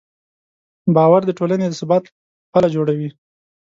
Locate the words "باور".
0.95-1.21